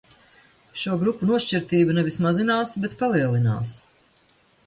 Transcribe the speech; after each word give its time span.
Šo 0.83 0.95
grupu 1.01 1.27
nošķirtība 1.31 1.97
nevis 1.99 2.17
mazinās, 2.25 2.73
bet 2.85 2.97
palielinās. 3.03 3.77